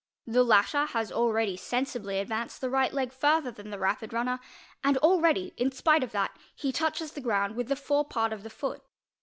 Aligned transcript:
The 0.25 0.41
latter 0.43 0.85
has 0.87 1.11
already 1.11 1.55
sensibly 1.55 2.17
advanced 2.17 2.59
th 2.59 2.71
right 2.71 2.91
leg 2.91 3.13
further 3.13 3.51
than 3.51 3.69
the 3.69 3.77
rapi¢ 3.77 4.11
runner 4.11 4.39
and 4.83 4.97
already, 4.97 5.53
in 5.57 5.71
spite 5.71 6.01
o! 6.03 6.07
that, 6.07 6.35
he 6.55 6.71
touches 6.71 7.11
the 7.11 7.21
ground 7.21 7.55
with 7.55 7.67
the 7.67 7.75
forepart 7.75 8.33
of 8.33 8.41
the 8.41 8.49
foot. 8.49 8.81